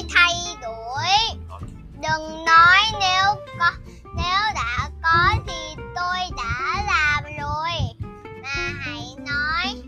tôi 0.00 0.08
thay 0.14 0.56
đổi. 0.62 1.38
đừng 1.94 2.44
nói 2.44 2.78
nếu 3.00 3.34
có, 3.58 3.70
nếu 4.16 4.54
đã 4.54 4.88
có 5.02 5.34
thì 5.46 5.82
tôi 5.94 6.16
đã 6.36 6.84
làm 6.86 7.24
rồi 7.24 7.70
mà 8.42 8.72
hãy 8.80 9.14
nói, 9.18 9.82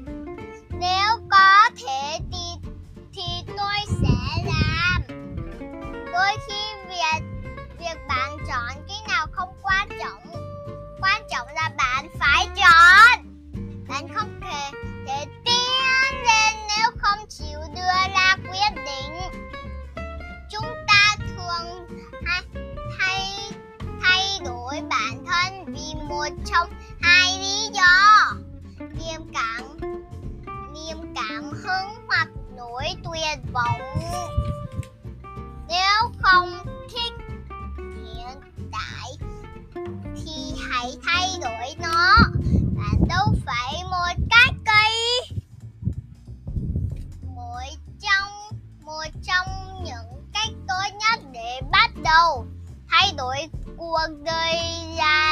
nếu 0.70 1.08
có 1.30 1.70
thể 1.76 2.18
thì 2.32 2.70
thì 3.14 3.52
tôi 3.56 3.96
sẽ 4.02 4.44
làm 4.44 5.02
đôi 6.12 6.36
khi 6.48 6.62
việc 6.88 7.22
việc 7.78 7.98
bạn 8.08 8.38
chọn 8.48 8.91
một 26.22 26.36
trong 26.44 26.68
hai 27.00 27.38
lý 27.38 27.68
do. 27.74 28.32
Niềm 28.78 29.20
cảm 29.34 29.80
niềm 30.74 31.14
cảm 31.14 31.44
hứng 31.44 32.06
hoặc 32.06 32.28
nỗi 32.56 32.84
tuyệt 33.04 33.52
vọng. 33.52 33.80
Nếu 35.68 36.10
không 36.22 36.64
thích 36.92 37.12
hiện 38.04 38.40
tại 38.72 39.16
thì 40.16 40.54
hãy 40.70 40.92
thay 41.06 41.28
đổi 41.40 41.74
nó. 41.78 42.16
Bạn 42.76 43.08
đâu 43.08 43.34
phải 43.46 43.82
một 43.90 44.24
cái 44.30 44.54
cây 44.64 45.20
một 47.34 47.76
trong 48.00 48.58
một 48.84 49.06
trong 49.26 49.46
những 49.84 50.30
cách 50.34 50.50
tốt 50.68 50.96
nhất 51.00 51.20
để 51.32 51.60
bắt 51.72 51.90
đầu 52.04 52.46
thay 52.90 53.12
đổi 53.16 53.36
cuộc 53.76 54.08
đời 54.24 54.58
là 54.96 55.31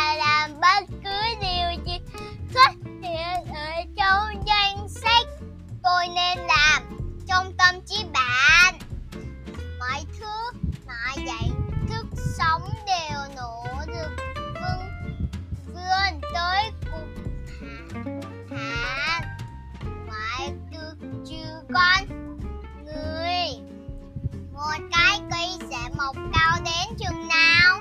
mọc 26.00 26.16
cao 26.32 26.58
đến 26.64 26.96
chừng 26.98 27.28
nào? 27.28 27.80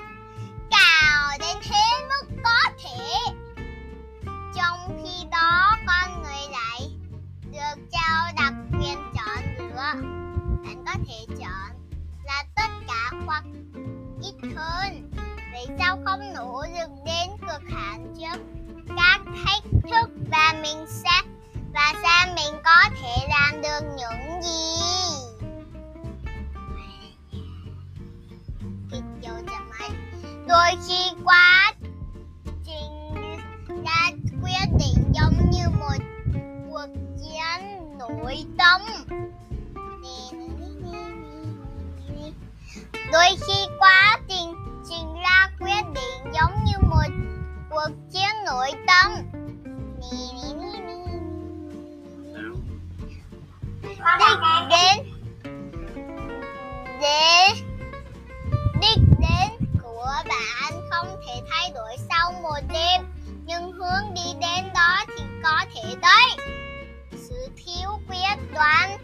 Cao 0.70 1.38
đến 1.38 1.56
hết 1.62 2.08
mức 2.08 2.36
có 2.44 2.70
thể. 2.82 3.32
Trong 4.56 5.02
khi 5.02 5.26
đó, 5.30 5.76
con 5.86 6.22
người 6.22 6.52
lại 6.52 6.90
được 7.52 7.82
trao 7.92 8.32
đặc 8.36 8.52
quyền 8.72 8.98
chọn 9.14 9.44
lựa 9.58 9.74
bạn 10.64 10.84
có 10.86 10.92
thể 11.08 11.26
chọn 11.28 11.88
là 12.24 12.44
tất 12.56 12.70
cả 12.88 13.10
hoặc 13.26 13.44
ít 14.22 14.34
hơn. 14.56 15.10
Vì 15.52 15.74
sao 15.78 15.98
không 16.04 16.32
nỗ 16.34 16.62
lực 16.78 16.90
đến 17.06 17.30
cực 17.40 17.62
hạn 17.72 18.14
trước 18.20 18.42
các 18.96 19.20
thách 19.44 19.62
thức 19.82 20.10
và 20.30 20.54
mình 20.62 20.86
sẽ 20.88 21.29
đôi 30.50 30.70
khi 30.88 31.10
quá 31.24 31.72
trình 32.66 33.14
ra 33.84 34.10
quyết 34.42 34.66
định 34.78 35.12
giống 35.14 35.50
như 35.50 35.68
một 35.80 36.04
cuộc 36.70 36.86
chiến 37.22 37.78
nội 37.98 38.44
tâm 38.58 38.80
đôi 43.12 43.26
khi 43.46 43.66
phương 63.60 63.72
hướng 63.72 64.14
đi 64.14 64.32
đến 64.40 64.72
đó 64.74 65.04
thì 65.08 65.24
có 65.42 65.64
thể 65.74 65.94
tới 66.02 66.46
sự 67.12 67.48
thiếu 67.56 67.88
quyết 68.08 68.54
đoán 68.54 68.98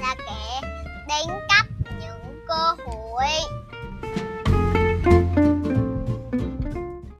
là 0.00 0.14
kẻ 0.18 0.68
đánh 1.08 1.40
cắp 1.48 1.66
những 2.00 2.44
cơ 2.48 2.74
hội. 2.86 3.59